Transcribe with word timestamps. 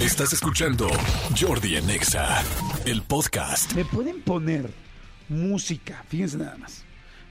Estás 0.00 0.32
escuchando 0.32 0.88
Jordi 1.38 1.76
en 1.76 1.90
Exa, 1.90 2.42
el 2.86 3.02
podcast. 3.02 3.74
Me 3.74 3.84
pueden 3.84 4.22
poner 4.22 4.70
música, 5.28 6.02
fíjense 6.08 6.38
nada 6.38 6.56
más. 6.56 6.84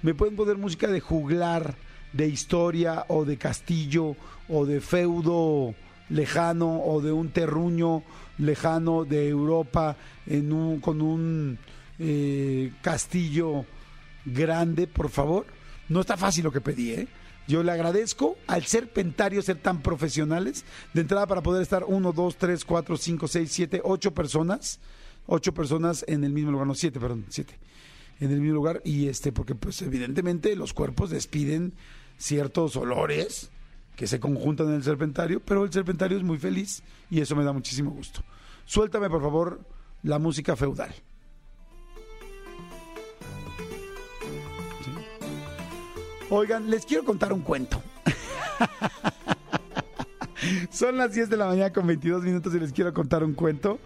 Me 0.03 0.13
pueden 0.13 0.35
poner 0.35 0.55
música 0.55 0.85
de 0.85 0.99
juglar, 0.99 1.73
de 2.13 2.27
historia 2.27 3.05
o 3.07 3.25
de 3.25 3.37
castillo 3.37 4.15
o 4.47 4.67
de 4.67 4.81
feudo 4.81 5.73
lejano 6.09 6.83
o 6.83 7.01
de 7.01 7.11
un 7.11 7.29
terruño 7.29 8.03
lejano 8.37 9.03
de 9.03 9.29
Europa 9.29 9.97
en 10.27 10.53
un, 10.53 10.79
con 10.79 11.01
un 11.01 11.57
eh, 11.97 12.71
castillo 12.83 13.65
grande, 14.25 14.85
por 14.85 15.09
favor. 15.09 15.47
No 15.89 16.01
está 16.01 16.17
fácil 16.17 16.43
lo 16.43 16.51
que 16.51 16.61
pedí, 16.61 16.91
¿eh? 16.91 17.07
Yo 17.47 17.63
le 17.63 17.71
agradezco 17.71 18.37
al 18.45 18.63
Serpentario 18.65 19.41
ser 19.41 19.57
tan 19.57 19.81
profesionales. 19.81 20.65
De 20.93 21.01
entrada 21.01 21.25
para 21.25 21.41
poder 21.41 21.63
estar 21.63 21.83
uno, 21.83 22.11
dos, 22.11 22.37
tres, 22.37 22.63
cuatro, 22.63 22.95
cinco, 22.95 23.27
seis, 23.27 23.51
siete, 23.51 23.81
ocho 23.83 24.13
personas. 24.13 24.79
Ocho 25.25 25.53
personas 25.53 26.05
en 26.07 26.23
el 26.23 26.31
mismo 26.31 26.51
lugar, 26.51 26.67
no, 26.67 26.75
siete, 26.75 26.99
perdón, 26.99 27.25
siete. 27.29 27.57
En 28.19 28.31
el 28.31 28.39
mismo 28.39 28.53
lugar. 28.53 28.81
Y 28.85 29.07
este, 29.07 29.31
porque 29.31 29.55
pues 29.55 29.81
evidentemente 29.81 30.55
los 30.55 30.73
cuerpos 30.73 31.09
despiden 31.09 31.73
ciertos 32.17 32.75
olores 32.75 33.49
que 33.95 34.05
se 34.05 34.19
conjuntan 34.19 34.67
en 34.67 34.75
el 34.75 34.83
Serpentario, 34.83 35.39
pero 35.39 35.63
el 35.63 35.73
Serpentario 35.73 36.17
es 36.17 36.23
muy 36.23 36.37
feliz 36.37 36.83
y 37.09 37.19
eso 37.19 37.35
me 37.35 37.43
da 37.43 37.51
muchísimo 37.51 37.91
gusto. 37.91 38.23
Suéltame, 38.65 39.09
por 39.09 39.21
favor, 39.21 39.59
la 40.03 40.19
música 40.19 40.55
feudal. 40.55 40.93
Oigan, 46.31 46.69
les 46.69 46.85
quiero 46.85 47.03
contar 47.03 47.33
un 47.33 47.41
cuento. 47.41 47.81
Son 50.69 50.95
las 50.95 51.13
10 51.13 51.29
de 51.29 51.37
la 51.37 51.47
mañana 51.47 51.73
con 51.73 51.87
22 51.87 52.23
minutos 52.23 52.53
y 52.53 52.59
les 52.59 52.71
quiero 52.71 52.93
contar 52.93 53.23
un 53.23 53.33
cuento 53.33 53.79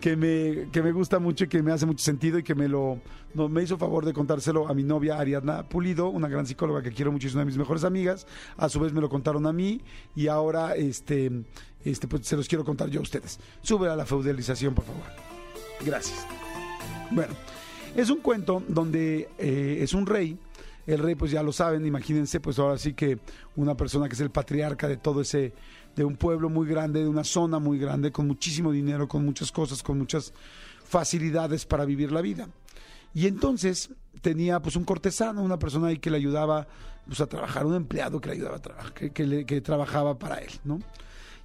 que 0.00 0.14
me, 0.14 0.68
que 0.70 0.82
me 0.82 0.92
gusta 0.92 1.18
mucho 1.18 1.44
y 1.44 1.48
que 1.48 1.62
me 1.62 1.72
hace 1.72 1.86
mucho 1.86 2.04
sentido 2.04 2.38
y 2.38 2.42
que 2.42 2.54
me 2.54 2.68
lo 2.68 3.00
no, 3.34 3.48
me 3.48 3.62
hizo 3.62 3.78
favor 3.78 4.04
de 4.04 4.12
contárselo 4.12 4.68
a 4.68 4.74
mi 4.74 4.82
novia 4.82 5.18
Ariadna 5.18 5.68
Pulido, 5.68 6.08
una 6.08 6.28
gran 6.28 6.46
psicóloga 6.46 6.82
que 6.82 6.92
quiero 6.92 7.10
mucho 7.10 7.26
y 7.26 7.28
es 7.28 7.34
una 7.34 7.42
de 7.42 7.46
mis 7.46 7.58
mejores 7.58 7.84
amigas. 7.84 8.26
A 8.58 8.68
su 8.68 8.80
vez 8.80 8.92
me 8.92 9.00
lo 9.00 9.08
contaron 9.08 9.46
a 9.46 9.52
mí 9.52 9.80
y 10.14 10.28
ahora 10.28 10.76
este, 10.76 11.30
este, 11.84 12.06
pues, 12.06 12.26
se 12.26 12.36
los 12.36 12.48
quiero 12.48 12.64
contar 12.64 12.90
yo 12.90 13.00
a 13.00 13.02
ustedes. 13.02 13.40
Sube 13.62 13.88
a 13.88 13.96
la 13.96 14.04
feudalización, 14.04 14.74
por 14.74 14.84
favor. 14.84 15.06
Gracias. 15.84 16.26
Bueno, 17.10 17.32
es 17.96 18.10
un 18.10 18.18
cuento 18.18 18.62
donde 18.68 19.30
eh, 19.38 19.78
es 19.80 19.94
un 19.94 20.06
rey 20.06 20.38
el 20.88 21.00
rey, 21.00 21.14
pues 21.14 21.30
ya 21.30 21.42
lo 21.42 21.52
saben, 21.52 21.84
imagínense, 21.84 22.40
pues 22.40 22.58
ahora 22.58 22.78
sí 22.78 22.94
que 22.94 23.18
una 23.56 23.76
persona 23.76 24.08
que 24.08 24.14
es 24.14 24.20
el 24.20 24.30
patriarca 24.30 24.88
de 24.88 24.96
todo 24.96 25.20
ese, 25.20 25.52
de 25.94 26.02
un 26.02 26.16
pueblo 26.16 26.48
muy 26.48 26.66
grande, 26.66 27.02
de 27.02 27.08
una 27.08 27.24
zona 27.24 27.58
muy 27.58 27.78
grande, 27.78 28.10
con 28.10 28.26
muchísimo 28.26 28.72
dinero, 28.72 29.06
con 29.06 29.22
muchas 29.22 29.52
cosas, 29.52 29.82
con 29.82 29.98
muchas 29.98 30.32
facilidades 30.84 31.66
para 31.66 31.84
vivir 31.84 32.10
la 32.10 32.22
vida. 32.22 32.48
Y 33.12 33.26
entonces 33.26 33.90
tenía 34.22 34.60
pues 34.60 34.76
un 34.76 34.84
cortesano, 34.84 35.42
una 35.42 35.58
persona 35.58 35.88
ahí 35.88 35.98
que 35.98 36.08
le 36.08 36.16
ayudaba 36.16 36.66
pues, 37.06 37.20
a 37.20 37.26
trabajar, 37.26 37.66
un 37.66 37.74
empleado 37.74 38.18
que 38.18 38.30
le 38.30 38.36
ayudaba 38.36 38.56
a 38.56 38.62
trabajar, 38.62 38.94
que, 38.94 39.60
trabajaba 39.60 40.18
para 40.18 40.36
él, 40.36 40.52
¿no? 40.64 40.80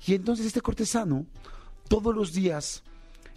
Y 0.08 0.16
entonces 0.16 0.46
este 0.46 0.62
cortesano, 0.62 1.26
todos 1.90 2.16
los 2.16 2.32
días, 2.32 2.82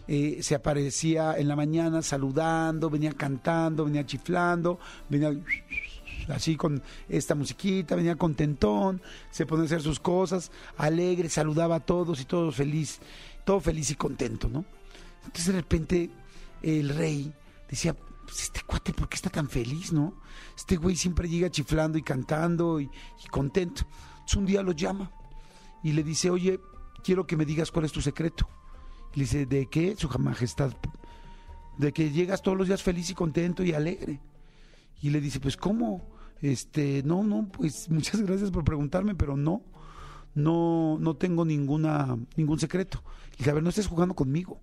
eh, 0.06 0.38
se 0.40 0.54
aparecía 0.54 1.36
en 1.36 1.48
la 1.48 1.56
mañana 1.56 2.00
saludando, 2.00 2.88
venía 2.90 3.10
cantando, 3.10 3.84
venía 3.84 4.06
chiflando, 4.06 4.78
venía 5.08 5.32
así 6.28 6.56
con 6.56 6.82
esta 7.08 7.34
musiquita, 7.34 7.96
venía 7.96 8.16
contentón, 8.16 9.00
se 9.30 9.46
ponía 9.46 9.64
a 9.64 9.66
hacer 9.66 9.82
sus 9.82 10.00
cosas, 10.00 10.50
alegre, 10.76 11.28
saludaba 11.28 11.76
a 11.76 11.80
todos 11.80 12.20
y 12.20 12.24
todo 12.24 12.50
feliz, 12.52 13.00
todo 13.44 13.60
feliz 13.60 13.90
y 13.90 13.94
contento, 13.94 14.48
¿no? 14.48 14.64
Entonces 15.24 15.46
de 15.46 15.52
repente 15.52 16.10
el 16.62 16.88
rey 16.88 17.32
decía, 17.68 17.94
pues 17.94 18.42
este 18.42 18.60
cuate, 18.66 18.92
¿por 18.92 19.08
qué 19.08 19.16
está 19.16 19.30
tan 19.30 19.48
feliz, 19.48 19.92
no? 19.92 20.14
Este 20.56 20.76
güey 20.76 20.96
siempre 20.96 21.28
llega 21.28 21.50
chiflando 21.50 21.98
y 21.98 22.02
cantando 22.02 22.80
y, 22.80 22.90
contento. 23.30 23.82
Entonces 24.14 24.36
un 24.36 24.46
día 24.46 24.62
lo 24.62 24.72
llama 24.72 25.10
y 25.82 25.92
le 25.92 26.02
dice, 26.02 26.30
oye, 26.30 26.60
quiero 27.04 27.26
que 27.26 27.36
me 27.36 27.44
digas 27.44 27.70
cuál 27.70 27.84
es 27.84 27.92
tu 27.92 28.00
secreto. 28.00 28.48
Le 29.14 29.22
dice, 29.22 29.46
¿de 29.46 29.66
qué, 29.66 29.96
su 29.96 30.08
majestad? 30.18 30.72
De 31.78 31.92
que 31.92 32.10
llegas 32.10 32.42
todos 32.42 32.58
los 32.58 32.66
días 32.66 32.82
feliz 32.82 33.08
y 33.10 33.14
contento 33.14 33.62
y 33.62 33.72
alegre. 33.72 34.20
Y 35.00 35.10
le 35.10 35.20
dice, 35.20 35.40
pues 35.40 35.56
¿cómo? 35.56 36.15
Este, 36.42 37.02
no, 37.04 37.22
no, 37.22 37.48
pues 37.48 37.90
muchas 37.90 38.20
gracias 38.22 38.50
por 38.50 38.64
preguntarme, 38.64 39.14
pero 39.14 39.36
no, 39.36 39.62
no, 40.34 40.98
no 41.00 41.16
tengo 41.16 41.44
ninguna, 41.44 42.18
ningún 42.36 42.58
secreto. 42.58 43.02
Y 43.38 43.48
a 43.48 43.54
ver, 43.54 43.62
no 43.62 43.70
estés 43.70 43.86
jugando 43.86 44.14
conmigo. 44.14 44.60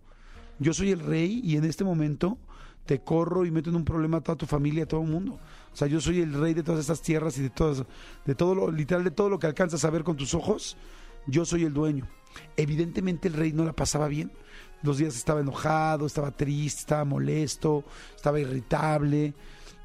Yo 0.60 0.74
soy 0.74 0.92
el 0.92 1.00
rey 1.00 1.42
y 1.44 1.58
en 1.58 1.66
este 1.66 1.84
momento 1.84 2.38
te 2.86 3.00
corro 3.00 3.46
y 3.46 3.52
meto 3.52 3.70
en 3.70 3.78
un 3.78 3.86
problema 3.86 4.18
a 4.18 4.22
toda 4.22 4.38
tu 4.38 4.46
familia, 4.46 4.84
a 4.84 4.88
todo 4.88 5.02
el 5.02 5.08
mundo. 5.08 5.40
O 5.72 5.76
sea, 5.76 5.88
yo 5.88 6.00
soy 6.02 6.20
el 6.22 6.34
rey 6.34 6.54
de 6.54 6.64
todas 6.64 6.82
estas 6.82 7.02
tierras 7.02 7.38
y 7.38 7.42
de 7.42 7.50
todas, 7.50 7.84
de 8.26 8.36
todo 8.36 8.56
lo, 8.56 8.72
literal, 8.72 9.04
de 9.04 9.12
todo 9.12 9.30
lo 9.30 9.40
que 9.40 9.48
alcanzas 9.48 9.84
a 9.86 9.90
ver 9.90 10.04
con 10.04 10.18
tus 10.18 10.34
ojos, 10.34 10.78
yo 11.28 11.46
soy 11.46 11.64
el 11.64 11.74
dueño. 11.74 12.08
Evidentemente 12.58 13.28
el 13.28 13.36
rey 13.36 13.54
no 13.54 13.64
la 13.64 13.74
pasaba 13.74 14.08
bien. 14.08 14.32
Los 14.82 14.98
días 14.98 15.16
estaba 15.16 15.40
enojado, 15.40 16.06
estaba 16.06 16.32
triste, 16.32 16.82
estaba 16.82 17.06
molesto, 17.06 17.86
estaba 18.16 18.40
irritable. 18.40 19.34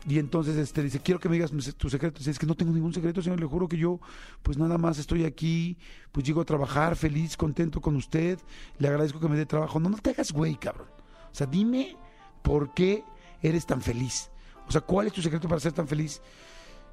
Y 0.08 0.19
entonces 0.19 0.56
este, 0.56 0.82
dice, 0.82 1.00
quiero 1.00 1.20
que 1.20 1.28
me 1.28 1.34
digas 1.34 1.52
tu 1.76 1.91
secreto. 1.91 2.19
Dice, 2.19 2.30
es 2.30 2.38
que 2.38 2.46
no 2.46 2.54
tengo 2.54 2.72
ningún 2.72 2.94
secreto, 2.94 3.20
señor. 3.20 3.38
Le 3.41 3.46
juro 3.46 3.69
que 3.69 3.76
yo, 3.76 4.00
pues 4.42 4.56
nada 4.56 4.78
más 4.78 4.98
estoy 4.98 5.24
aquí, 5.24 5.76
pues 6.12 6.24
llego 6.24 6.41
a 6.41 6.46
trabajar 6.46 6.96
feliz, 6.96 7.36
contento 7.36 7.82
con 7.82 7.94
usted. 7.94 8.38
Le 8.78 8.88
agradezco 8.88 9.20
que 9.20 9.28
me 9.28 9.36
dé 9.36 9.44
trabajo. 9.44 9.78
No, 9.78 9.91
no 9.91 9.98
te 9.98 10.10
hagas 10.10 10.32
güey, 10.32 10.56
cabrón. 10.56 10.88
O 11.30 11.34
sea, 11.34 11.47
dime 11.47 11.94
por 12.42 12.72
qué 12.72 13.04
eres 13.42 13.66
tan 13.66 13.82
feliz. 13.82 14.30
O 14.66 14.72
sea, 14.72 14.80
¿cuál 14.80 15.08
es 15.08 15.12
tu 15.12 15.20
secreto 15.20 15.47
para 15.47 15.60
ser 15.60 15.72
tan 15.72 15.86
feliz? 15.86 16.22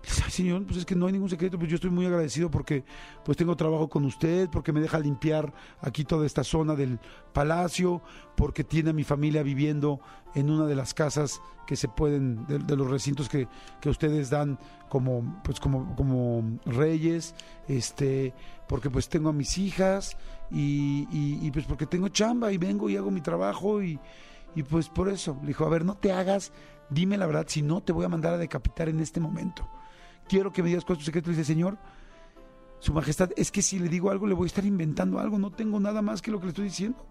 Señor, 0.06 0.66
pues 0.66 0.78
es 0.78 0.86
que 0.86 0.96
no 0.96 1.08
hay 1.08 1.14
ningún 1.14 1.30
secreto, 1.30 1.58
pues 1.58 1.70
yo 1.70 1.76
estoy 1.76 1.90
muy 1.90 2.06
agradecido 2.06 2.52
porque 2.52 2.84
pues 3.24 3.38
tengo 3.38 3.56
trabajo 3.56 3.90
con 3.90 4.06
usted, 4.06 4.50
porque 4.50 4.74
me 4.74 4.82
deja 4.82 5.00
limpiar 5.00 5.54
aquí 5.82 6.04
toda 6.04 6.26
esta 6.26 6.44
zona 6.44 6.76
del 6.76 7.00
palacio, 7.34 8.02
porque 8.36 8.64
tiene 8.64 8.92
a 8.92 8.94
mi 8.94 9.04
familia 9.04 9.44
viviendo 9.44 10.00
en 10.34 10.50
una 10.50 10.66
de 10.66 10.76
las 10.76 10.94
casas 10.94 11.42
que 11.66 11.76
se 11.76 11.88
pueden, 11.88 12.46
de, 12.48 12.76
los 12.76 12.90
recintos 12.90 13.30
que, 13.30 13.48
que, 13.82 13.90
ustedes 13.90 14.30
dan 14.30 14.60
como, 14.90 15.42
pues 15.44 15.60
como, 15.60 15.96
como 15.96 16.60
reyes, 16.66 17.34
este, 17.68 18.34
porque 18.68 18.90
pues 18.90 19.10
tengo 19.10 19.30
a 19.30 19.34
mis 19.34 19.58
hijas 19.58 20.18
y, 20.52 21.08
y, 21.12 21.50
pues 21.52 21.66
porque 21.66 21.88
tengo 21.88 22.10
chamba 22.10 22.52
y 22.52 22.58
vengo 22.58 22.90
y 22.90 22.98
hago 22.98 23.10
mi 23.12 23.22
trabajo 23.22 23.82
y, 23.82 24.00
y 24.56 24.64
pues 24.64 24.90
por 24.90 25.10
eso, 25.10 25.38
le 25.42 25.48
dijo, 25.48 25.66
a 25.66 25.70
ver, 25.70 25.86
no 25.86 25.96
te 25.96 26.12
hagas, 26.12 26.52
dime 26.90 27.18
la 27.18 27.26
verdad, 27.26 27.46
si 27.48 27.62
no 27.62 27.82
te 27.82 27.94
voy 27.94 28.06
a 28.06 28.10
mandar 28.10 28.34
a 28.34 28.38
decapitar 28.38 28.90
en 28.90 29.00
este 29.00 29.20
momento 29.20 29.68
quiero 30.28 30.52
que 30.52 30.62
me 30.62 30.70
digas 30.70 30.86
cuál 30.86 30.98
es 30.98 31.06
secreto. 31.06 31.30
dice, 31.30 31.44
Señor, 31.44 31.78
Su 32.80 32.94
Majestad, 32.94 33.32
es 33.36 33.52
que 33.52 33.62
si 33.62 33.80
le 33.80 33.90
digo 33.90 34.12
algo, 34.12 34.28
le 34.28 34.34
voy 34.34 34.46
a 34.46 34.48
estar 34.48 34.66
inventando 34.66 35.20
algo. 35.20 35.40
No 35.40 35.52
tengo 35.52 35.80
nada 35.80 36.02
más 36.02 36.22
que 36.22 36.32
lo 36.32 36.40
que 36.40 36.46
le 36.46 36.50
estoy 36.50 36.66
diciendo. 36.66 37.06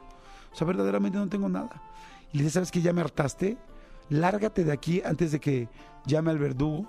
O 0.53 0.57
sea, 0.57 0.67
verdaderamente 0.67 1.19
no 1.19 1.29
tengo 1.29 1.49
nada. 1.49 1.83
Y 2.33 2.39
le 2.39 2.45
dice, 2.45 2.55
¿sabes 2.55 2.71
que 2.71 2.81
ya 2.81 2.93
me 2.93 3.01
hartaste? 3.01 3.57
Lárgate 4.11 4.65
de 4.65 4.73
aquí 4.73 5.03
antes 5.05 5.33
de 5.33 5.41
que 5.41 5.69
llame 6.07 6.31
al 6.31 6.39
verdugo 6.39 6.87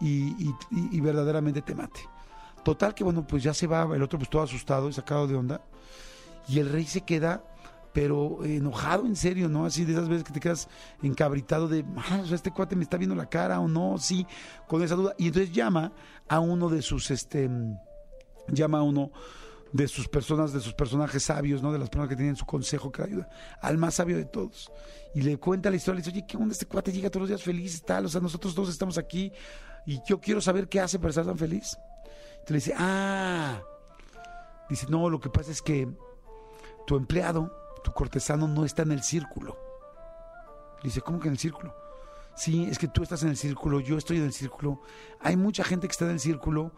y, 0.00 0.54
y 0.70 1.00
verdaderamente 1.00 1.62
te 1.62 1.74
mate. 1.74 2.00
Total 2.62 2.94
que, 2.94 3.04
bueno, 3.04 3.26
pues 3.26 3.42
ya 3.42 3.52
se 3.52 3.66
va 3.66 3.82
el 3.94 4.02
otro 4.02 4.18
pues 4.18 4.30
todo 4.30 4.42
asustado 4.42 4.88
y 4.88 4.92
sacado 4.92 5.26
de 5.26 5.34
onda. 5.34 5.62
Y 6.48 6.58
el 6.58 6.70
rey 6.70 6.84
se 6.86 7.02
queda 7.02 7.44
pero 7.92 8.44
enojado 8.44 9.06
en 9.06 9.16
serio, 9.16 9.48
¿no? 9.48 9.66
Así 9.66 9.84
de 9.84 9.92
esas 9.92 10.08
veces 10.08 10.24
que 10.24 10.32
te 10.32 10.40
quedas 10.40 10.68
encabritado 11.02 11.68
de, 11.68 11.84
ah, 11.96 12.20
o 12.22 12.26
sea, 12.26 12.36
este 12.36 12.50
cuate 12.50 12.76
me 12.76 12.84
está 12.84 12.96
viendo 12.96 13.14
la 13.14 13.28
cara 13.28 13.60
o 13.60 13.68
no, 13.68 13.98
sí, 13.98 14.26
con 14.66 14.82
esa 14.82 14.94
duda. 14.94 15.14
Y 15.18 15.28
entonces 15.28 15.52
llama 15.52 15.92
a 16.28 16.40
uno 16.40 16.68
de 16.68 16.82
sus, 16.82 17.10
este, 17.10 17.50
llama 18.48 18.78
a 18.78 18.82
uno 18.82 19.12
de 19.72 19.88
sus 19.88 20.08
personas, 20.08 20.52
de 20.52 20.60
sus 20.60 20.74
personajes 20.74 21.22
sabios, 21.22 21.62
¿no? 21.62 21.72
De 21.72 21.78
las 21.78 21.88
personas 21.88 22.08
que 22.08 22.16
tienen 22.16 22.36
su 22.36 22.46
consejo 22.46 22.90
que 22.90 23.02
ayuda, 23.02 23.28
al 23.60 23.78
más 23.78 23.94
sabio 23.94 24.16
de 24.16 24.24
todos. 24.24 24.70
Y 25.14 25.22
le 25.22 25.38
cuenta 25.38 25.70
la 25.70 25.76
historia, 25.76 26.00
le 26.00 26.04
dice, 26.04 26.16
oye, 26.16 26.26
¿qué 26.26 26.36
onda 26.36 26.52
este 26.52 26.66
cuate 26.66 26.92
llega 26.92 27.10
todos 27.10 27.22
los 27.22 27.28
días 27.28 27.42
feliz, 27.42 27.82
tal? 27.82 28.06
O 28.06 28.08
sea, 28.08 28.20
nosotros 28.20 28.54
todos 28.54 28.68
estamos 28.68 28.96
aquí 28.96 29.32
y 29.86 30.00
yo 30.06 30.20
quiero 30.20 30.40
saber 30.40 30.68
qué 30.68 30.80
hace 30.80 30.98
para 30.98 31.10
estar 31.10 31.26
tan 31.26 31.36
feliz. 31.36 31.76
Entonces 32.40 32.50
le 32.50 32.56
dice, 32.56 32.74
ah, 32.76 33.60
dice, 34.70 34.86
no, 34.88 35.10
lo 35.10 35.20
que 35.20 35.28
pasa 35.28 35.50
es 35.50 35.60
que 35.60 35.88
tu 36.86 36.96
empleado 36.96 37.61
tu 37.82 37.92
cortesano 37.92 38.48
no 38.48 38.64
está 38.64 38.82
en 38.82 38.92
el 38.92 39.02
círculo. 39.02 39.56
Dice, 40.82 41.00
¿cómo 41.00 41.20
que 41.20 41.28
en 41.28 41.34
el 41.34 41.38
círculo? 41.38 41.74
Sí, 42.34 42.64
es 42.64 42.78
que 42.78 42.88
tú 42.88 43.02
estás 43.02 43.22
en 43.22 43.28
el 43.28 43.36
círculo, 43.36 43.80
yo 43.80 43.98
estoy 43.98 44.16
en 44.16 44.24
el 44.24 44.32
círculo. 44.32 44.80
Hay 45.20 45.36
mucha 45.36 45.64
gente 45.64 45.86
que 45.86 45.92
está 45.92 46.06
en 46.06 46.12
el 46.12 46.20
círculo 46.20 46.72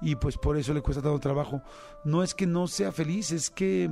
y 0.00 0.14
pues 0.16 0.38
por 0.38 0.56
eso 0.56 0.72
le 0.72 0.82
cuesta 0.82 1.02
tanto 1.02 1.18
trabajo. 1.18 1.62
No 2.04 2.22
es 2.22 2.34
que 2.34 2.46
no 2.46 2.68
sea 2.68 2.92
feliz, 2.92 3.32
es 3.32 3.50
que 3.50 3.90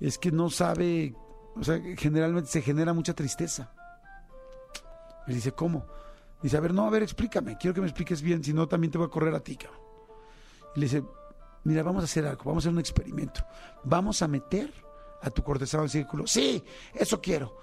es 0.00 0.18
que 0.18 0.30
no 0.30 0.50
sabe, 0.50 1.14
o 1.56 1.64
sea, 1.64 1.80
generalmente 1.96 2.50
se 2.50 2.62
genera 2.62 2.92
mucha 2.92 3.14
tristeza. 3.14 3.72
Y 5.26 5.34
dice, 5.34 5.52
¿cómo? 5.52 5.86
Dice, 6.42 6.56
a 6.56 6.60
ver, 6.60 6.74
no, 6.74 6.86
a 6.86 6.90
ver, 6.90 7.02
explícame, 7.02 7.56
quiero 7.56 7.74
que 7.74 7.80
me 7.80 7.86
expliques 7.86 8.20
bien, 8.20 8.44
si 8.44 8.52
no 8.52 8.68
también 8.68 8.90
te 8.90 8.98
voy 8.98 9.06
a 9.06 9.10
correr 9.10 9.34
a 9.34 9.40
ti, 9.40 9.56
cabrón. 9.56 9.80
Y 10.76 10.80
le 10.80 10.86
dice, 10.86 11.02
mira, 11.64 11.82
vamos 11.82 12.02
a 12.02 12.04
hacer 12.04 12.26
algo, 12.26 12.44
vamos 12.44 12.62
a 12.62 12.68
hacer 12.68 12.72
un 12.74 12.78
experimento. 12.78 13.40
Vamos 13.84 14.20
a 14.20 14.28
meter 14.28 14.72
a 15.22 15.30
tu 15.30 15.42
cortesano 15.42 15.82
del 15.82 15.90
círculo. 15.90 16.26
Sí, 16.26 16.62
eso 16.94 17.20
quiero. 17.20 17.58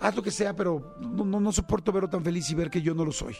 Haz 0.00 0.14
lo 0.14 0.22
que 0.22 0.30
sea, 0.30 0.54
pero 0.54 0.96
no, 1.00 1.24
no, 1.24 1.40
no 1.40 1.52
soporto 1.52 1.92
verlo 1.92 2.08
tan 2.08 2.24
feliz 2.24 2.50
y 2.50 2.54
ver 2.54 2.70
que 2.70 2.82
yo 2.82 2.94
no 2.94 3.04
lo 3.04 3.12
soy. 3.12 3.36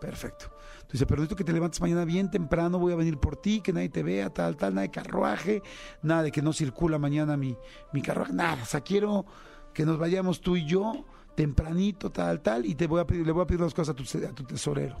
Perfecto. 0.00 0.54
Dice, 0.90 1.06
pero 1.06 1.20
necesito 1.20 1.36
que 1.36 1.44
te 1.44 1.52
levantes 1.52 1.80
mañana 1.80 2.04
bien 2.04 2.30
temprano, 2.30 2.78
voy 2.78 2.92
a 2.92 2.96
venir 2.96 3.18
por 3.18 3.36
ti, 3.36 3.60
que 3.60 3.72
nadie 3.72 3.88
te 3.88 4.02
vea, 4.02 4.30
tal, 4.30 4.56
tal, 4.56 4.74
nada 4.74 4.82
de 4.82 4.90
carruaje, 4.90 5.62
nada 6.02 6.22
de 6.24 6.30
que 6.30 6.42
no 6.42 6.52
circula 6.52 6.98
mañana 6.98 7.36
mi, 7.36 7.56
mi 7.92 8.02
carruaje, 8.02 8.32
nada. 8.32 8.62
O 8.62 8.66
sea, 8.66 8.80
quiero 8.82 9.24
que 9.72 9.84
nos 9.84 9.98
vayamos 9.98 10.40
tú 10.40 10.56
y 10.56 10.66
yo 10.66 11.04
tempranito, 11.34 12.10
tal, 12.10 12.42
tal, 12.42 12.64
y 12.64 12.74
te 12.74 12.86
voy 12.86 13.00
a 13.00 13.06
pedir, 13.06 13.26
le 13.26 13.32
voy 13.32 13.42
a 13.42 13.46
pedir 13.46 13.60
las 13.60 13.74
cosas 13.74 13.94
a 13.94 13.96
tu, 13.96 14.04
a 14.24 14.32
tu 14.32 14.44
tesorero. 14.44 14.96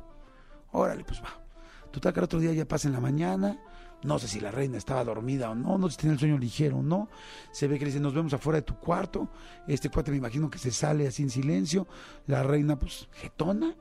Órale, 0.72 1.04
pues 1.04 1.22
va. 1.22 1.40
Total 1.90 2.12
que 2.12 2.20
el 2.20 2.24
otro 2.24 2.40
día 2.40 2.52
ya 2.52 2.66
pasa 2.66 2.88
en 2.88 2.94
la 2.94 3.00
mañana, 3.00 3.60
no 4.02 4.18
sé 4.18 4.28
si 4.28 4.40
la 4.40 4.50
reina 4.50 4.76
estaba 4.76 5.04
dormida 5.04 5.50
o 5.50 5.54
no, 5.54 5.78
no 5.78 5.88
sé 5.88 5.92
si 5.92 5.98
tenía 5.98 6.14
el 6.14 6.18
sueño 6.18 6.38
ligero 6.38 6.78
o 6.78 6.82
no. 6.82 7.08
Se 7.52 7.68
ve 7.68 7.78
que 7.78 7.84
le 7.84 7.90
dice, 7.90 8.00
nos 8.00 8.14
vemos 8.14 8.32
afuera 8.34 8.58
de 8.58 8.62
tu 8.62 8.76
cuarto. 8.76 9.28
Este 9.66 9.88
cuate 9.88 10.10
me 10.10 10.18
imagino 10.18 10.50
que 10.50 10.58
se 10.58 10.70
sale 10.70 11.06
así 11.06 11.22
en 11.22 11.30
silencio. 11.30 11.86
La 12.26 12.42
reina, 12.42 12.78
pues, 12.78 13.08
jetona. 13.12 13.74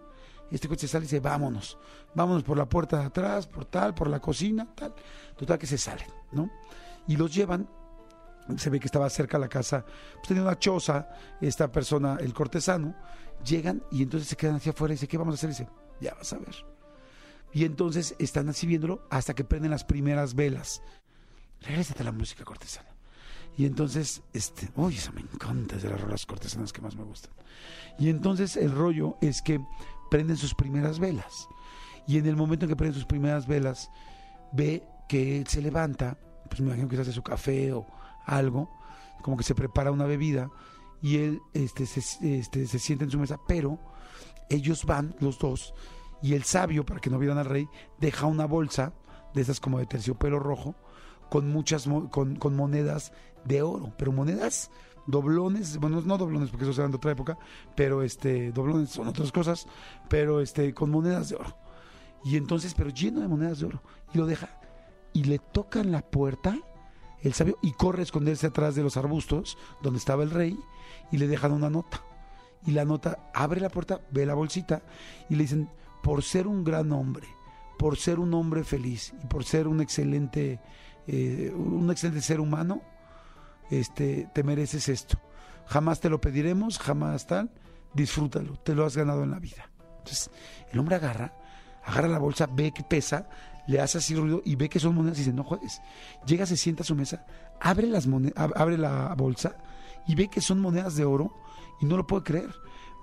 Este 0.51 0.67
coche 0.67 0.87
sale 0.87 1.03
y 1.03 1.07
dice, 1.07 1.19
vámonos. 1.19 1.77
Vámonos 2.13 2.43
por 2.43 2.57
la 2.57 2.69
puerta 2.69 2.99
de 2.99 3.05
atrás, 3.05 3.47
por 3.47 3.65
tal, 3.65 3.93
por 3.93 4.07
la 4.07 4.19
cocina, 4.19 4.67
tal. 4.75 4.93
Total 5.35 5.57
que 5.57 5.67
se 5.67 5.77
salen, 5.77 6.07
¿no? 6.31 6.49
Y 7.07 7.17
los 7.17 7.33
llevan 7.33 7.67
se 8.57 8.69
ve 8.69 8.79
que 8.79 8.87
estaba 8.87 9.09
cerca 9.09 9.37
la 9.37 9.47
casa, 9.47 9.85
pues 10.15 10.27
tenía 10.27 10.43
una 10.43 10.59
choza, 10.59 11.09
esta 11.39 11.71
persona, 11.71 12.17
el 12.19 12.33
cortesano, 12.33 12.93
llegan 13.43 13.83
y 13.91 14.03
entonces 14.03 14.29
se 14.29 14.35
quedan 14.35 14.55
hacia 14.55 14.71
afuera 14.71 14.93
y 14.93 14.95
dice, 14.95 15.07
¿qué 15.07 15.17
vamos 15.17 15.33
a 15.33 15.35
hacer? 15.35 15.49
Y 15.49 15.53
dice, 15.53 15.69
ya 16.01 16.13
vas 16.13 16.33
a 16.33 16.37
ver. 16.37 16.72
Y 17.53 17.65
entonces 17.65 18.15
están 18.19 18.49
así 18.49 18.65
viéndolo 18.65 19.07
hasta 19.09 19.33
que 19.33 19.43
prenden 19.43 19.71
las 19.71 19.83
primeras 19.83 20.33
velas. 20.33 20.81
Regrésate 21.61 22.01
a 22.01 22.05
la 22.05 22.11
música 22.11 22.43
cortesana. 22.43 22.89
Y 23.55 23.65
entonces, 23.65 24.23
este, 24.33 24.69
uy, 24.75 24.95
eso 24.95 25.11
me 25.13 25.21
encanta, 25.21 25.75
es 25.75 25.83
de 25.83 25.89
las 25.89 26.01
rolas 26.01 26.25
cortesanas 26.25 26.73
que 26.73 26.81
más 26.81 26.95
me 26.95 27.03
gustan. 27.03 27.31
Y 27.99 28.09
entonces 28.09 28.57
el 28.57 28.71
rollo 28.71 29.17
es 29.21 29.41
que 29.41 29.59
prenden 30.09 30.37
sus 30.37 30.55
primeras 30.55 30.99
velas. 30.99 31.47
Y 32.07 32.17
en 32.17 32.25
el 32.25 32.35
momento 32.35 32.65
en 32.65 32.69
que 32.69 32.75
prenden 32.75 32.95
sus 32.95 33.05
primeras 33.05 33.47
velas, 33.47 33.91
ve 34.51 34.83
que 35.07 35.37
él 35.37 35.47
se 35.47 35.61
levanta, 35.61 36.17
pues 36.49 36.61
me 36.61 36.67
imagino 36.67 36.87
que 36.87 36.95
se 36.95 37.03
hace 37.03 37.11
su 37.11 37.21
café 37.21 37.71
o 37.71 37.85
algo, 38.25 38.69
como 39.21 39.37
que 39.37 39.43
se 39.43 39.55
prepara 39.55 39.91
una 39.91 40.05
bebida 40.05 40.49
y 41.01 41.17
él 41.17 41.41
este, 41.53 41.85
se, 41.85 42.01
este, 42.39 42.65
se 42.65 42.79
sienta 42.79 43.05
en 43.05 43.11
su 43.11 43.19
mesa, 43.19 43.39
pero 43.47 43.77
ellos 44.49 44.85
van, 44.85 45.15
los 45.19 45.37
dos, 45.37 45.73
y 46.23 46.33
el 46.33 46.43
sabio, 46.43 46.85
para 46.85 46.99
que 46.99 47.11
no 47.11 47.19
vieran 47.19 47.37
al 47.37 47.45
rey, 47.45 47.67
deja 47.99 48.25
una 48.25 48.45
bolsa 48.45 48.93
de 49.35 49.41
esas 49.41 49.59
como 49.59 49.77
de 49.77 49.85
terciopelo 49.85 50.39
rojo, 50.39 50.73
con 51.29 51.49
muchas 51.49 51.87
con, 52.09 52.37
con 52.37 52.55
monedas 52.55 53.11
de 53.45 53.61
oro, 53.61 53.93
pero 53.97 54.11
monedas 54.11 54.71
doblones, 55.05 55.77
bueno, 55.77 56.01
no 56.01 56.17
doblones 56.17 56.49
porque 56.49 56.63
eso 56.63 56.73
se 56.73 56.87
de 56.87 56.95
otra 56.95 57.11
época, 57.11 57.37
pero 57.75 58.03
este, 58.03 58.51
doblones 58.51 58.89
son 58.89 59.07
otras 59.07 59.31
cosas, 59.31 59.67
pero 60.09 60.39
este, 60.39 60.73
con 60.73 60.89
monedas 60.89 61.29
de 61.29 61.35
oro. 61.35 61.57
Y 62.23 62.37
entonces, 62.37 62.73
pero 62.73 62.89
lleno 62.89 63.19
de 63.19 63.27
monedas 63.27 63.59
de 63.59 63.65
oro. 63.65 63.81
Y 64.13 64.17
lo 64.17 64.25
deja. 64.25 64.49
Y 65.11 65.25
le 65.25 65.39
tocan 65.39 65.91
la 65.91 66.01
puerta 66.01 66.57
el 67.21 67.33
sabio 67.33 67.57
y 67.61 67.71
corre 67.71 67.99
a 67.99 68.03
esconderse 68.03 68.47
atrás 68.47 68.75
de 68.75 68.83
los 68.83 68.97
arbustos 68.97 69.57
donde 69.81 69.99
estaba 69.99 70.23
el 70.23 70.31
rey 70.31 70.57
y 71.11 71.17
le 71.17 71.27
dejan 71.27 71.51
una 71.51 71.69
nota. 71.69 72.01
Y 72.65 72.71
la 72.71 72.85
nota 72.85 73.29
abre 73.33 73.59
la 73.59 73.69
puerta, 73.69 74.01
ve 74.11 74.25
la 74.25 74.33
bolsita 74.33 74.83
y 75.29 75.35
le 75.35 75.43
dicen, 75.43 75.69
por 76.03 76.21
ser 76.21 76.45
un 76.47 76.63
gran 76.63 76.91
hombre, 76.91 77.27
por 77.79 77.97
ser 77.97 78.19
un 78.19 78.33
hombre 78.33 78.63
feliz 78.63 79.13
y 79.23 79.25
por 79.25 79.45
ser 79.45 79.67
un 79.67 79.81
excelente, 79.81 80.59
eh, 81.07 81.51
un 81.55 81.89
excelente 81.89 82.21
ser 82.21 82.39
humano, 82.39 82.81
este, 83.71 84.29
te 84.33 84.43
mereces 84.43 84.89
esto. 84.89 85.17
Jamás 85.65 86.01
te 86.01 86.09
lo 86.09 86.19
pediremos, 86.19 86.77
jamás 86.77 87.25
tal, 87.25 87.49
disfrútalo, 87.93 88.57
te 88.59 88.75
lo 88.75 88.85
has 88.85 88.97
ganado 88.97 89.23
en 89.23 89.31
la 89.31 89.39
vida. 89.39 89.71
Entonces, 89.99 90.29
el 90.71 90.77
hombre 90.77 90.97
agarra, 90.97 91.33
agarra 91.85 92.09
la 92.09 92.19
bolsa, 92.19 92.47
ve 92.51 92.73
que 92.73 92.83
pesa, 92.83 93.29
le 93.65 93.79
hace 93.79 93.99
así 93.99 94.13
ruido 94.13 94.41
y 94.43 94.57
ve 94.57 94.67
que 94.67 94.81
son 94.81 94.95
monedas 94.95 95.17
y 95.17 95.21
dice, 95.21 95.33
no 95.33 95.45
juegues. 95.45 95.81
Llega, 96.25 96.45
se 96.45 96.57
sienta 96.57 96.83
a 96.83 96.85
su 96.85 96.95
mesa, 96.95 97.25
abre, 97.61 97.87
las 97.87 98.07
abre 98.35 98.77
la 98.77 99.15
bolsa 99.15 99.55
y 100.05 100.15
ve 100.15 100.27
que 100.27 100.41
son 100.41 100.59
monedas 100.59 100.97
de 100.97 101.05
oro 101.05 101.33
y 101.79 101.85
no 101.85 101.95
lo 101.95 102.05
puede 102.05 102.23
creer. 102.23 102.53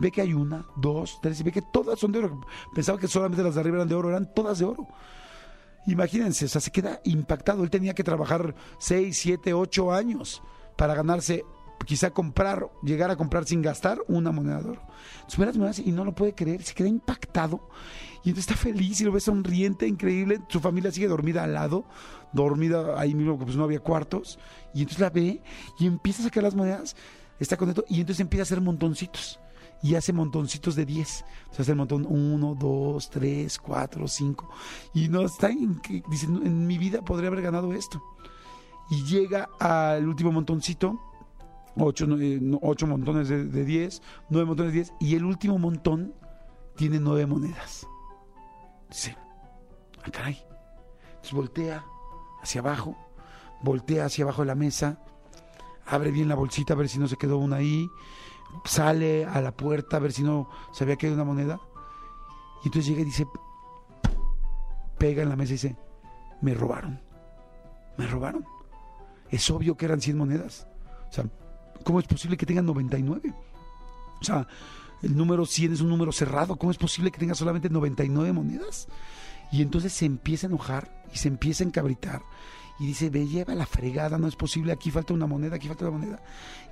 Ve 0.00 0.10
que 0.10 0.22
hay 0.22 0.32
una, 0.32 0.66
dos, 0.76 1.18
tres 1.22 1.40
y 1.40 1.42
ve 1.42 1.52
que 1.52 1.62
todas 1.62 1.98
son 1.98 2.10
de 2.12 2.20
oro. 2.20 2.40
Pensaba 2.74 2.98
que 2.98 3.06
solamente 3.06 3.42
las 3.42 3.54
de 3.54 3.60
arriba 3.60 3.76
eran 3.76 3.88
de 3.88 3.94
oro, 3.94 4.08
eran 4.08 4.32
todas 4.34 4.58
de 4.58 4.64
oro. 4.64 4.88
Imagínense, 5.86 6.46
o 6.46 6.48
sea, 6.48 6.60
se 6.60 6.70
queda 6.70 7.00
impactado. 7.04 7.62
Él 7.62 7.70
tenía 7.70 7.94
que 7.94 8.04
trabajar 8.04 8.54
seis, 8.78 9.18
siete, 9.18 9.54
ocho 9.54 9.92
años 9.92 10.42
para 10.76 10.94
ganarse, 10.94 11.44
quizá 11.86 12.10
comprar, 12.10 12.68
llegar 12.82 13.10
a 13.10 13.16
comprar 13.16 13.44
sin 13.46 13.62
gastar 13.62 13.98
una 14.08 14.32
moneda 14.32 14.62
de 14.62 14.70
oro. 14.70 14.82
Monedas 15.38 15.78
y 15.78 15.92
no 15.92 16.04
lo 16.04 16.14
puede 16.14 16.34
creer, 16.34 16.62
se 16.62 16.74
queda 16.74 16.88
impactado 16.88 17.68
y 18.22 18.30
entonces 18.30 18.50
está 18.50 18.56
feliz 18.56 19.00
y 19.00 19.04
lo 19.04 19.12
ve 19.12 19.20
sonriente, 19.20 19.86
increíble. 19.86 20.40
Su 20.48 20.60
familia 20.60 20.90
sigue 20.90 21.08
dormida 21.08 21.44
al 21.44 21.54
lado, 21.54 21.84
dormida 22.32 23.00
ahí 23.00 23.14
mismo, 23.14 23.38
pues 23.38 23.56
no 23.56 23.64
había 23.64 23.80
cuartos. 23.80 24.38
Y 24.74 24.80
entonces 24.80 25.00
la 25.00 25.10
ve 25.10 25.42
y 25.78 25.86
empieza 25.86 26.22
a 26.22 26.24
sacar 26.24 26.42
las 26.42 26.54
monedas, 26.54 26.96
está 27.38 27.56
contento 27.56 27.84
y 27.88 28.00
entonces 28.00 28.20
empieza 28.20 28.42
a 28.42 28.44
hacer 28.44 28.60
montoncitos. 28.60 29.40
Y 29.82 29.94
hace 29.94 30.12
montoncitos 30.12 30.74
de 30.74 30.84
10. 30.84 31.24
O 31.50 31.54
sea, 31.54 31.62
hace 31.62 31.70
el 31.72 31.78
montón 31.78 32.06
1, 32.08 32.56
2, 32.58 33.10
3, 33.10 33.58
4, 33.58 34.08
5. 34.08 34.50
Y 34.94 35.08
no 35.08 35.22
está 35.22 35.48
en, 35.48 35.80
dice, 36.08 36.26
en 36.26 36.66
mi 36.66 36.78
vida 36.78 37.02
podría 37.02 37.28
haber 37.28 37.42
ganado 37.42 37.72
esto. 37.72 38.02
Y 38.90 39.04
llega 39.04 39.48
al 39.58 40.06
último 40.06 40.32
montoncito, 40.32 41.00
8, 41.76 42.06
ocho 42.60 42.86
montones 42.86 43.28
de 43.28 43.64
10, 43.64 44.02
9 44.28 44.46
montones 44.46 44.72
de 44.72 44.78
10. 44.80 44.92
Y 45.00 45.14
el 45.14 45.24
último 45.24 45.58
montón 45.58 46.14
tiene 46.76 46.98
9 46.98 47.26
monedas. 47.26 47.86
Dice, 48.88 49.16
ah, 50.02 50.10
caray. 50.10 50.42
Entonces 51.08 51.32
voltea 51.32 51.84
hacia 52.42 52.60
abajo, 52.60 52.96
voltea 53.62 54.06
hacia 54.06 54.24
abajo 54.24 54.42
de 54.42 54.46
la 54.46 54.54
mesa, 54.54 54.98
abre 55.86 56.10
bien 56.10 56.28
la 56.28 56.34
bolsita 56.34 56.72
a 56.72 56.76
ver 56.76 56.88
si 56.88 56.98
no 56.98 57.06
se 57.06 57.16
quedó 57.16 57.38
una 57.38 57.56
ahí, 57.56 57.88
sale 58.64 59.24
a 59.24 59.40
la 59.40 59.52
puerta 59.52 59.96
a 59.96 60.00
ver 60.00 60.12
si 60.12 60.22
no 60.22 60.48
se 60.72 60.84
había 60.84 60.96
quedado 60.96 61.16
una 61.16 61.24
moneda. 61.24 61.60
Y 62.62 62.68
entonces 62.68 62.86
llega 62.86 63.02
y 63.02 63.04
dice, 63.04 63.26
pega 64.98 65.22
en 65.22 65.28
la 65.28 65.36
mesa 65.36 65.52
y 65.52 65.54
dice, 65.54 65.76
me 66.40 66.54
robaron, 66.54 67.00
me 67.96 68.06
robaron. 68.06 68.44
Es 69.30 69.50
obvio 69.50 69.76
que 69.76 69.86
eran 69.86 70.00
100 70.00 70.16
monedas. 70.16 70.66
O 71.08 71.12
sea, 71.12 71.24
¿cómo 71.84 72.00
es 72.00 72.06
posible 72.06 72.36
que 72.36 72.46
tengan 72.46 72.66
99? 72.66 73.34
O 74.20 74.24
sea, 74.24 74.46
el 75.02 75.16
número 75.16 75.46
100 75.46 75.74
es 75.74 75.80
un 75.80 75.88
número 75.88 76.12
cerrado. 76.12 76.56
¿Cómo 76.56 76.70
es 76.70 76.78
posible 76.78 77.10
que 77.10 77.18
tenga 77.18 77.34
solamente 77.34 77.70
99 77.70 78.32
monedas? 78.32 78.88
Y 79.50 79.62
entonces 79.62 79.92
se 79.92 80.04
empieza 80.04 80.46
a 80.46 80.50
enojar 80.50 81.04
y 81.12 81.18
se 81.18 81.28
empieza 81.28 81.64
a 81.64 81.66
encabritar. 81.66 82.22
Y 82.78 82.86
dice, 82.86 83.10
ve, 83.10 83.26
lleva 83.26 83.54
la 83.54 83.66
fregada, 83.66 84.18
no 84.18 84.26
es 84.26 84.36
posible, 84.36 84.72
aquí 84.72 84.90
falta 84.90 85.12
una 85.12 85.26
moneda, 85.26 85.56
aquí 85.56 85.68
falta 85.68 85.88
una 85.88 85.98
moneda. 85.98 86.22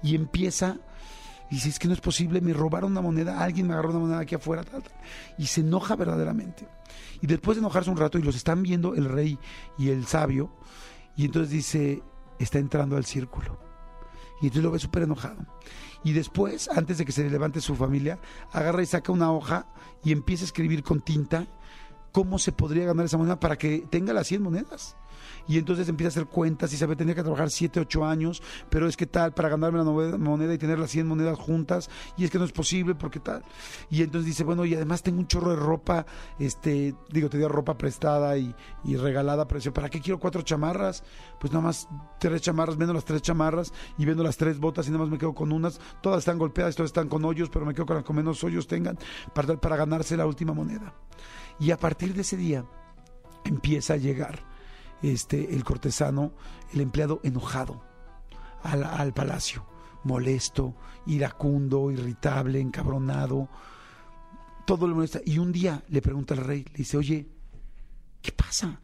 Y 0.02 0.14
empieza, 0.14 0.78
y 1.50 1.56
dice, 1.56 1.70
es 1.70 1.78
que 1.78 1.88
no 1.88 1.94
es 1.94 2.00
posible, 2.00 2.40
me 2.40 2.52
robaron 2.52 2.92
una 2.92 3.00
moneda, 3.00 3.42
alguien 3.42 3.66
me 3.66 3.72
agarró 3.72 3.90
una 3.90 3.98
moneda 4.00 4.18
aquí 4.20 4.34
afuera, 4.34 4.64
y 5.38 5.46
se 5.46 5.62
enoja 5.62 5.96
verdaderamente. 5.96 6.68
Y 7.20 7.26
después 7.26 7.56
de 7.56 7.60
enojarse 7.60 7.90
un 7.90 7.96
rato, 7.96 8.18
y 8.18 8.22
los 8.22 8.36
están 8.36 8.62
viendo 8.62 8.94
el 8.94 9.06
rey 9.06 9.38
y 9.78 9.88
el 9.88 10.06
sabio, 10.06 10.50
y 11.16 11.24
entonces 11.24 11.50
dice, 11.50 12.02
está 12.38 12.58
entrando 12.58 12.96
al 12.96 13.04
círculo. 13.04 13.58
Y 14.40 14.46
entonces 14.46 14.62
lo 14.62 14.70
ve 14.70 14.78
súper 14.78 15.02
enojado. 15.02 15.46
Y 16.04 16.12
después, 16.12 16.68
antes 16.68 16.98
de 16.98 17.04
que 17.04 17.12
se 17.12 17.28
levante 17.28 17.60
su 17.60 17.74
familia, 17.74 18.20
agarra 18.52 18.82
y 18.82 18.86
saca 18.86 19.10
una 19.10 19.32
hoja 19.32 19.66
y 20.04 20.12
empieza 20.12 20.44
a 20.44 20.46
escribir 20.46 20.82
con 20.82 21.00
tinta 21.00 21.46
cómo 22.12 22.38
se 22.38 22.52
podría 22.52 22.86
ganar 22.86 23.06
esa 23.06 23.18
moneda 23.18 23.40
para 23.40 23.56
que 23.56 23.86
tenga 23.90 24.12
las 24.12 24.28
100 24.28 24.42
monedas 24.42 24.96
y 25.46 25.58
entonces 25.58 25.88
empieza 25.88 26.08
a 26.08 26.12
hacer 26.12 26.26
cuentas 26.26 26.72
y 26.72 26.76
sabe, 26.76 26.96
tenía 26.96 27.14
que 27.14 27.22
trabajar 27.22 27.50
7, 27.50 27.80
8 27.80 28.04
años, 28.04 28.42
pero 28.68 28.86
es 28.86 28.96
que 28.96 29.06
tal, 29.06 29.32
para 29.32 29.48
ganarme 29.48 29.78
la 29.78 30.18
moneda 30.18 30.54
y 30.54 30.58
tener 30.58 30.78
las 30.78 30.90
100 30.90 31.06
monedas 31.06 31.38
juntas, 31.38 31.88
y 32.16 32.24
es 32.24 32.30
que 32.30 32.38
no 32.38 32.44
es 32.44 32.52
posible 32.52 32.94
porque 32.94 33.20
tal. 33.20 33.42
Y 33.90 34.02
entonces 34.02 34.26
dice, 34.26 34.44
bueno, 34.44 34.64
y 34.64 34.74
además 34.74 35.02
tengo 35.02 35.18
un 35.20 35.26
chorro 35.26 35.50
de 35.50 35.56
ropa, 35.56 36.06
este, 36.38 36.94
digo, 37.10 37.28
te 37.28 37.38
dio 37.38 37.48
ropa 37.48 37.76
prestada 37.76 38.36
y, 38.36 38.54
regalada, 38.84 39.46
pero 39.46 39.58
dice, 39.58 39.70
¿para 39.70 39.88
qué 39.88 40.00
quiero 40.00 40.18
cuatro 40.18 40.42
chamarras? 40.42 41.04
Pues 41.38 41.52
nada 41.52 41.64
más 41.64 41.88
tres 42.18 42.42
chamarras, 42.42 42.76
vendo 42.76 42.92
las 42.92 43.04
tres 43.04 43.22
chamarras 43.22 43.72
y 43.96 44.04
vendo 44.04 44.22
las 44.22 44.36
tres 44.36 44.58
botas 44.58 44.88
y 44.88 44.90
nada 44.90 45.04
más 45.04 45.10
me 45.10 45.18
quedo 45.18 45.34
con 45.34 45.52
unas, 45.52 45.80
todas 46.02 46.20
están 46.20 46.38
golpeadas, 46.38 46.74
todas 46.74 46.88
están 46.88 47.08
con 47.08 47.24
hoyos, 47.24 47.48
pero 47.48 47.64
me 47.64 47.74
quedo 47.74 47.86
con 47.86 47.96
las 47.96 48.04
que 48.04 48.12
menos 48.12 48.42
hoyos 48.42 48.66
tengan 48.66 48.98
para, 49.34 49.56
para 49.56 49.76
ganarse 49.76 50.16
la 50.16 50.26
última 50.26 50.52
moneda. 50.52 50.94
Y 51.60 51.70
a 51.70 51.76
partir 51.76 52.14
de 52.14 52.22
ese 52.22 52.36
día 52.36 52.64
empieza 53.44 53.94
a 53.94 53.96
llegar 53.96 54.44
este, 55.02 55.54
el 55.54 55.64
cortesano, 55.64 56.32
el 56.72 56.80
empleado 56.80 57.20
enojado 57.22 57.82
al, 58.62 59.12
palacio, 59.12 59.64
molesto, 60.04 60.74
iracundo, 61.06 61.90
irritable, 61.90 62.60
encabronado, 62.60 63.48
todo 64.66 64.86
le 64.88 64.94
molesta. 64.94 65.20
Y 65.24 65.38
un 65.38 65.52
día 65.52 65.84
le 65.88 66.02
pregunta 66.02 66.34
al 66.34 66.40
rey, 66.40 66.64
le 66.64 66.78
dice, 66.78 66.96
oye, 66.96 67.28
¿qué 68.22 68.32
pasa? 68.32 68.80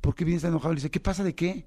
¿Por 0.00 0.14
qué 0.14 0.24
vienes 0.24 0.42
tan 0.42 0.52
enojado? 0.52 0.72
Le 0.72 0.78
dice, 0.78 0.90
¿qué 0.90 1.00
pasa 1.00 1.24
de 1.24 1.34
qué? 1.34 1.66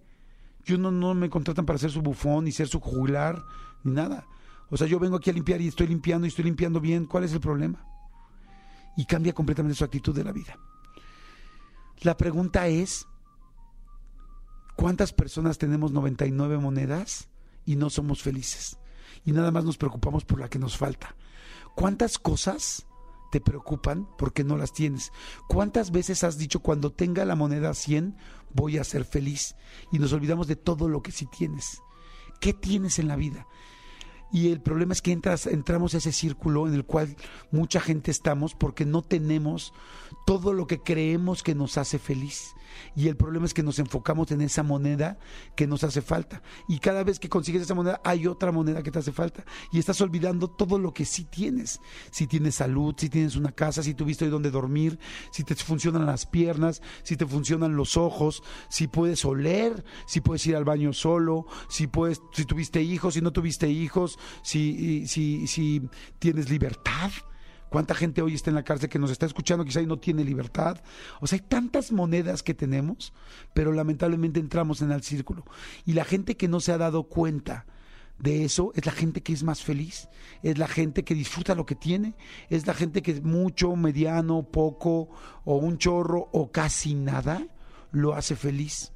Yo 0.65 0.77
no, 0.77 1.13
me 1.13 1.29
contratan 1.29 1.65
para 1.65 1.79
ser 1.79 1.91
su 1.91 2.01
bufón, 2.01 2.45
ni 2.45 2.51
ser 2.51 2.67
su 2.67 2.79
jugular, 2.79 3.43
ni 3.83 3.93
nada. 3.93 4.25
O 4.69 4.77
sea, 4.77 4.87
yo 4.87 4.99
vengo 4.99 5.17
aquí 5.17 5.29
a 5.29 5.33
limpiar 5.33 5.61
y 5.61 5.67
estoy 5.67 5.87
limpiando 5.87 6.27
y 6.27 6.29
estoy 6.29 6.45
limpiando 6.45 6.79
bien. 6.79 7.05
¿Cuál 7.05 7.23
es 7.23 7.33
el 7.33 7.39
problema? 7.39 7.83
Y 8.95 9.05
cambia 9.05 9.33
completamente 9.33 9.77
su 9.77 9.83
actitud 9.83 10.15
de 10.15 10.23
la 10.23 10.31
vida. 10.31 10.57
La 12.01 12.15
pregunta 12.15 12.67
es, 12.67 13.07
¿cuántas 14.79 15.11
personas 15.11 15.57
tenemos 15.57 15.91
99 15.91 16.57
monedas 16.57 17.27
y 17.65 17.75
no 17.75 17.89
somos 17.89 18.23
felices? 18.23 18.77
Y 19.25 19.33
nada 19.33 19.51
más 19.51 19.65
nos 19.65 19.75
preocupamos 19.75 20.23
por 20.23 20.39
la 20.39 20.49
que 20.49 20.57
nos 20.57 20.77
falta. 20.77 21.17
¿Cuántas 21.75 22.17
cosas 22.17 22.87
te 23.29 23.41
preocupan 23.41 24.07
porque 24.17 24.45
no 24.45 24.55
las 24.55 24.71
tienes? 24.71 25.11
¿Cuántas 25.49 25.91
veces 25.91 26.23
has 26.23 26.37
dicho 26.37 26.61
cuando 26.61 26.93
tenga 26.93 27.25
la 27.25 27.35
moneda 27.35 27.73
100 27.73 28.15
voy 28.53 28.77
a 28.77 28.85
ser 28.85 29.03
feliz? 29.03 29.57
Y 29.91 29.99
nos 29.99 30.13
olvidamos 30.13 30.47
de 30.47 30.55
todo 30.55 30.87
lo 30.87 31.01
que 31.01 31.11
sí 31.11 31.25
tienes. 31.25 31.81
¿Qué 32.39 32.53
tienes 32.53 32.99
en 32.99 33.09
la 33.09 33.17
vida? 33.17 33.47
Y 34.31 34.49
el 34.49 34.61
problema 34.61 34.93
es 34.93 35.01
que 35.01 35.11
entramos 35.11 35.93
a 35.93 35.97
ese 35.97 36.13
círculo 36.13 36.67
en 36.67 36.73
el 36.73 36.85
cual 36.85 37.17
mucha 37.51 37.81
gente 37.81 38.11
estamos 38.11 38.55
porque 38.55 38.85
no 38.85 39.01
tenemos 39.01 39.73
todo 40.29 40.53
lo 40.53 40.67
que 40.67 40.79
creemos 40.79 41.41
que 41.41 41.55
nos 41.55 41.79
hace 41.79 41.97
feliz. 41.97 42.53
Y 42.95 43.07
el 43.07 43.17
problema 43.17 43.47
es 43.47 43.53
que 43.55 43.63
nos 43.63 43.79
enfocamos 43.79 44.29
en 44.29 44.41
esa 44.41 44.61
moneda 44.61 45.17
que 45.55 45.65
nos 45.65 45.83
hace 45.83 46.03
falta. 46.03 46.43
Y 46.67 46.77
cada 46.77 47.03
vez 47.03 47.17
que 47.17 47.29
consigues 47.29 47.63
esa 47.63 47.73
moneda 47.73 47.99
hay 48.03 48.27
otra 48.27 48.51
moneda 48.51 48.83
que 48.83 48.91
te 48.91 48.99
hace 48.99 49.11
falta. 49.11 49.43
Y 49.71 49.79
estás 49.79 50.01
olvidando 50.01 50.47
todo 50.47 50.77
lo 50.77 50.93
que 50.93 51.03
sí 51.03 51.23
tienes. 51.23 51.81
Si 52.11 52.27
tienes 52.27 52.53
salud, 52.53 52.93
si 52.95 53.09
tienes 53.09 53.37
una 53.37 53.51
casa, 53.51 53.81
si 53.81 53.95
tuviste 53.95 54.25
hoy 54.25 54.29
donde 54.29 54.51
dormir, 54.51 54.99
si 55.31 55.43
te 55.43 55.55
funcionan 55.55 56.05
las 56.05 56.27
piernas, 56.27 56.83
si 57.01 57.17
te 57.17 57.25
funcionan 57.25 57.75
los 57.75 57.97
ojos, 57.97 58.43
si 58.69 58.87
puedes 58.87 59.25
oler, 59.25 59.83
si 60.05 60.21
puedes 60.21 60.45
ir 60.45 60.55
al 60.55 60.63
baño 60.63 60.93
solo, 60.93 61.47
si 61.69 61.87
puedes, 61.87 62.21
si 62.33 62.45
tuviste 62.45 62.83
hijos, 62.83 63.15
si 63.15 63.21
no 63.21 63.33
tuviste 63.33 63.67
hijos, 63.67 64.19
si, 64.43 65.07
si, 65.07 65.47
si 65.47 65.89
tienes 66.19 66.51
libertad. 66.51 67.09
¿Cuánta 67.69 67.93
gente 67.93 68.21
hoy 68.21 68.33
está 68.33 68.49
en 68.49 68.55
la 68.55 68.63
cárcel 68.63 68.89
que 68.89 68.99
nos 68.99 69.11
está 69.11 69.25
escuchando 69.25 69.63
quizá 69.63 69.81
y 69.81 69.85
no 69.85 69.99
tiene 69.99 70.23
libertad? 70.23 70.81
O 71.21 71.27
sea, 71.27 71.37
hay 71.37 71.45
tantas 71.47 71.91
monedas 71.91 72.41
que 72.41 72.53
tenemos, 72.53 73.13
pero 73.53 73.71
lamentablemente 73.71 74.39
entramos 74.39 74.81
en 74.81 74.91
el 74.91 75.03
círculo. 75.03 75.45
Y 75.85 75.93
la 75.93 76.03
gente 76.03 76.35
que 76.35 76.47
no 76.47 76.59
se 76.59 76.71
ha 76.71 76.77
dado 76.77 77.03
cuenta 77.03 77.65
de 78.17 78.43
eso 78.43 78.71
es 78.75 78.85
la 78.85 78.91
gente 78.91 79.21
que 79.21 79.33
es 79.33 79.43
más 79.43 79.63
feliz, 79.63 80.09
es 80.43 80.57
la 80.57 80.67
gente 80.67 81.03
que 81.03 81.13
disfruta 81.13 81.55
lo 81.55 81.65
que 81.65 81.75
tiene, 81.75 82.15
es 82.49 82.67
la 82.67 82.73
gente 82.73 83.01
que 83.01 83.11
es 83.11 83.23
mucho, 83.23 83.75
mediano, 83.75 84.43
poco, 84.43 85.09
o 85.45 85.55
un 85.55 85.77
chorro, 85.77 86.27
o 86.33 86.51
casi 86.51 86.95
nada, 86.95 87.47
lo 87.91 88.13
hace 88.13 88.35
feliz. 88.35 88.91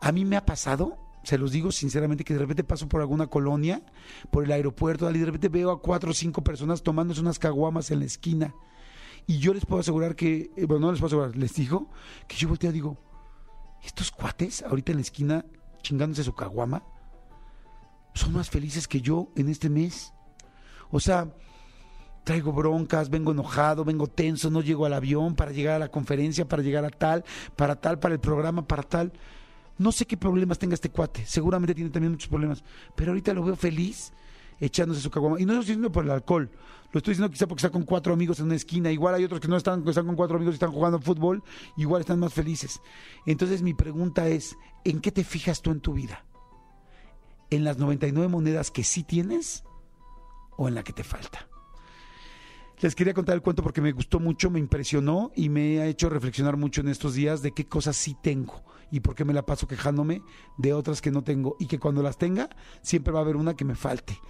A 0.00 0.12
mí 0.12 0.24
me 0.24 0.36
ha 0.36 0.44
pasado 0.44 0.98
se 1.22 1.38
los 1.38 1.52
digo 1.52 1.70
sinceramente 1.70 2.24
que 2.24 2.34
de 2.34 2.40
repente 2.40 2.64
paso 2.64 2.88
por 2.88 3.00
alguna 3.00 3.26
colonia, 3.28 3.82
por 4.30 4.44
el 4.44 4.52
aeropuerto, 4.52 5.10
y 5.10 5.18
de 5.18 5.24
repente 5.24 5.48
veo 5.48 5.70
a 5.70 5.80
cuatro 5.80 6.10
o 6.10 6.14
cinco 6.14 6.42
personas 6.42 6.82
tomándose 6.82 7.20
unas 7.20 7.38
caguamas 7.38 7.90
en 7.90 8.00
la 8.00 8.06
esquina. 8.06 8.54
Y 9.26 9.38
yo 9.38 9.54
les 9.54 9.64
puedo 9.64 9.80
asegurar 9.80 10.16
que, 10.16 10.50
eh, 10.56 10.66
bueno, 10.66 10.86
no 10.86 10.92
les 10.92 11.00
puedo 11.00 11.08
asegurar, 11.08 11.36
les 11.36 11.54
digo 11.54 11.90
que 12.26 12.36
yo 12.36 12.48
volteo 12.48 12.70
y 12.70 12.74
digo, 12.74 12.98
estos 13.84 14.10
cuates 14.10 14.62
ahorita 14.62 14.92
en 14.92 14.98
la 14.98 15.02
esquina 15.02 15.46
chingándose 15.82 16.24
su 16.24 16.34
caguama, 16.34 16.82
son 18.14 18.32
más 18.32 18.50
felices 18.50 18.88
que 18.88 19.00
yo 19.00 19.28
en 19.36 19.48
este 19.48 19.68
mes. 19.68 20.12
O 20.90 21.00
sea, 21.00 21.32
traigo 22.24 22.52
broncas, 22.52 23.10
vengo 23.10 23.32
enojado, 23.32 23.84
vengo 23.84 24.06
tenso, 24.06 24.50
no 24.50 24.60
llego 24.60 24.86
al 24.86 24.92
avión 24.92 25.34
para 25.34 25.52
llegar 25.52 25.76
a 25.76 25.78
la 25.78 25.88
conferencia, 25.90 26.46
para 26.46 26.62
llegar 26.62 26.84
a 26.84 26.90
tal, 26.90 27.24
para 27.56 27.76
tal, 27.76 27.98
para 27.98 28.14
el 28.14 28.20
programa, 28.20 28.66
para 28.66 28.82
tal. 28.82 29.12
No 29.82 29.90
sé 29.90 30.06
qué 30.06 30.16
problemas 30.16 30.60
tenga 30.60 30.74
este 30.74 30.90
cuate, 30.90 31.26
seguramente 31.26 31.74
tiene 31.74 31.90
también 31.90 32.12
muchos 32.12 32.28
problemas, 32.28 32.62
pero 32.94 33.10
ahorita 33.10 33.34
lo 33.34 33.42
veo 33.42 33.56
feliz 33.56 34.12
echándose 34.60 35.00
su 35.00 35.10
caguama. 35.10 35.40
Y 35.40 35.44
no 35.44 35.54
lo 35.54 35.58
estoy 35.58 35.74
diciendo 35.74 35.90
por 35.90 36.04
el 36.04 36.12
alcohol, 36.12 36.48
lo 36.92 36.98
estoy 36.98 37.14
diciendo 37.14 37.32
quizá 37.32 37.48
porque 37.48 37.66
está 37.66 37.70
con 37.70 37.82
cuatro 37.82 38.12
amigos 38.12 38.38
en 38.38 38.46
una 38.46 38.54
esquina. 38.54 38.92
Igual 38.92 39.16
hay 39.16 39.24
otros 39.24 39.40
que 39.40 39.48
no 39.48 39.56
están, 39.56 39.82
que 39.82 39.90
están 39.90 40.06
con 40.06 40.14
cuatro 40.14 40.36
amigos 40.36 40.54
y 40.54 40.56
están 40.56 40.70
jugando 40.70 41.00
fútbol, 41.00 41.42
igual 41.76 42.02
están 42.02 42.20
más 42.20 42.32
felices. 42.32 42.80
Entonces 43.26 43.60
mi 43.60 43.74
pregunta 43.74 44.28
es, 44.28 44.56
¿en 44.84 45.00
qué 45.00 45.10
te 45.10 45.24
fijas 45.24 45.62
tú 45.62 45.72
en 45.72 45.80
tu 45.80 45.94
vida? 45.94 46.24
¿En 47.50 47.64
las 47.64 47.76
99 47.76 48.28
monedas 48.28 48.70
que 48.70 48.84
sí 48.84 49.02
tienes 49.02 49.64
o 50.56 50.68
en 50.68 50.76
la 50.76 50.84
que 50.84 50.92
te 50.92 51.02
falta? 51.02 51.48
Les 52.78 52.94
quería 52.94 53.14
contar 53.14 53.34
el 53.34 53.42
cuento 53.42 53.64
porque 53.64 53.80
me 53.80 53.90
gustó 53.90 54.20
mucho, 54.20 54.48
me 54.48 54.60
impresionó 54.60 55.32
y 55.34 55.48
me 55.48 55.80
ha 55.80 55.86
hecho 55.86 56.08
reflexionar 56.08 56.56
mucho 56.56 56.82
en 56.82 56.88
estos 56.88 57.14
días 57.14 57.42
de 57.42 57.50
qué 57.50 57.66
cosas 57.66 57.96
sí 57.96 58.16
tengo 58.22 58.62
y 58.92 59.00
por 59.00 59.16
qué 59.16 59.24
me 59.24 59.32
la 59.32 59.44
paso 59.44 59.66
quejándome 59.66 60.22
de 60.58 60.72
otras 60.74 61.00
que 61.00 61.10
no 61.10 61.24
tengo 61.24 61.56
y 61.58 61.66
que 61.66 61.80
cuando 61.80 62.02
las 62.02 62.18
tenga 62.18 62.48
siempre 62.82 63.12
va 63.12 63.20
a 63.20 63.22
haber 63.22 63.36
una 63.36 63.56
que 63.56 63.64
me 63.64 63.74
falte. 63.74 64.20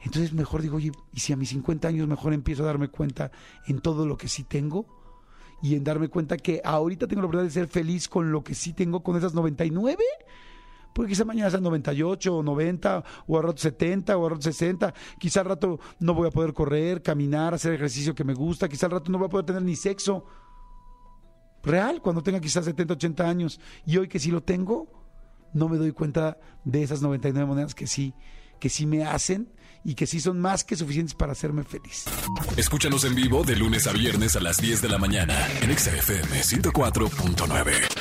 Entonces 0.00 0.32
mejor 0.32 0.62
digo, 0.62 0.76
oye, 0.76 0.92
y 1.12 1.20
si 1.20 1.32
a 1.32 1.36
mis 1.36 1.50
50 1.50 1.88
años 1.88 2.08
mejor 2.08 2.32
empiezo 2.32 2.62
a 2.62 2.66
darme 2.66 2.88
cuenta 2.88 3.32
en 3.66 3.80
todo 3.80 4.06
lo 4.06 4.16
que 4.16 4.28
sí 4.28 4.44
tengo 4.44 4.86
y 5.60 5.74
en 5.74 5.82
darme 5.82 6.08
cuenta 6.08 6.36
que 6.36 6.62
ahorita 6.64 7.08
tengo 7.08 7.22
la 7.22 7.26
oportunidad 7.26 7.52
de 7.52 7.60
ser 7.60 7.66
feliz 7.66 8.08
con 8.08 8.30
lo 8.30 8.44
que 8.44 8.54
sí 8.54 8.72
tengo, 8.72 9.02
con 9.02 9.16
esas 9.16 9.34
99 9.34 10.04
porque 10.92 11.10
quizá 11.10 11.24
mañana 11.24 11.50
sean 11.50 11.62
98 11.62 12.36
o 12.36 12.42
90 12.42 13.04
o 13.26 13.36
al 13.36 13.44
rato 13.44 13.58
70 13.58 14.16
o 14.16 14.24
al 14.24 14.30
rato 14.32 14.42
60, 14.42 14.94
quizá 15.18 15.40
al 15.40 15.46
rato 15.46 15.78
no 16.00 16.14
voy 16.14 16.28
a 16.28 16.30
poder 16.30 16.52
correr, 16.52 17.02
caminar, 17.02 17.54
hacer 17.54 17.72
ejercicio 17.74 18.14
que 18.14 18.24
me 18.24 18.34
gusta, 18.34 18.68
quizá 18.68 18.86
al 18.86 18.92
rato 18.92 19.12
no 19.12 19.18
voy 19.18 19.26
a 19.26 19.30
poder 19.30 19.46
tener 19.46 19.62
ni 19.62 19.76
sexo 19.76 20.24
real 21.68 22.02
cuando 22.02 22.22
tenga 22.22 22.40
quizás 22.40 22.64
70, 22.64 22.94
80 22.94 23.28
años 23.28 23.60
y 23.86 23.96
hoy 23.98 24.08
que 24.08 24.18
sí 24.18 24.30
lo 24.30 24.42
tengo, 24.42 24.88
no 25.52 25.68
me 25.68 25.76
doy 25.76 25.92
cuenta 25.92 26.38
de 26.64 26.82
esas 26.82 27.00
99 27.02 27.46
monedas 27.46 27.74
que 27.74 27.86
sí 27.86 28.14
que 28.58 28.68
sí 28.68 28.86
me 28.86 29.04
hacen 29.04 29.48
y 29.84 29.94
que 29.94 30.06
sí 30.06 30.20
son 30.20 30.40
más 30.40 30.64
que 30.64 30.76
suficientes 30.76 31.14
para 31.14 31.32
hacerme 31.32 31.64
feliz. 31.64 32.04
Escúchanos 32.56 33.04
en 33.04 33.14
vivo 33.14 33.44
de 33.44 33.56
lunes 33.56 33.86
a 33.86 33.92
viernes 33.92 34.36
a 34.36 34.40
las 34.40 34.58
10 34.58 34.82
de 34.82 34.88
la 34.88 34.98
mañana 34.98 35.34
en 35.62 35.76
XFM 35.76 36.42
104.9. 36.42 37.97